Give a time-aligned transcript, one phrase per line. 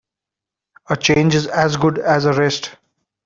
[0.89, 2.75] A change is as good as a rest.